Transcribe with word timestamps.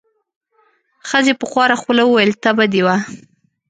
ښځې 1.09 1.33
په 1.39 1.45
خواره 1.51 1.75
خوله 1.81 2.03
وویل: 2.05 2.31
تبه 2.43 2.65
دې 2.73 2.81
وه. 2.85 2.95